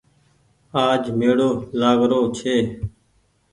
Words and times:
آج 0.87 1.03
ميڙو 1.19 1.49
لآگ 1.79 1.99
رو 2.11 2.19
ڇي۔ 2.37 2.55